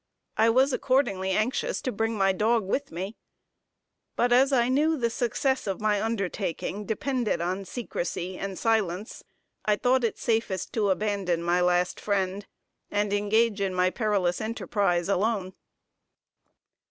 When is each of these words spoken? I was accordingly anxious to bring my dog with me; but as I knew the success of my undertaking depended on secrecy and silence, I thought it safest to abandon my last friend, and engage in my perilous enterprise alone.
I 0.35 0.49
was 0.49 0.73
accordingly 0.73 1.29
anxious 1.29 1.79
to 1.83 1.91
bring 1.91 2.17
my 2.17 2.31
dog 2.31 2.63
with 2.65 2.91
me; 2.91 3.17
but 4.15 4.33
as 4.33 4.51
I 4.51 4.67
knew 4.67 4.97
the 4.97 5.11
success 5.11 5.67
of 5.67 5.79
my 5.79 6.01
undertaking 6.01 6.85
depended 6.85 7.39
on 7.39 7.65
secrecy 7.65 8.35
and 8.35 8.57
silence, 8.57 9.23
I 9.63 9.75
thought 9.75 10.03
it 10.03 10.17
safest 10.17 10.73
to 10.73 10.89
abandon 10.89 11.43
my 11.43 11.61
last 11.61 11.99
friend, 11.99 12.47
and 12.89 13.13
engage 13.13 13.61
in 13.61 13.75
my 13.75 13.91
perilous 13.91 14.41
enterprise 14.41 15.07
alone. 15.07 15.53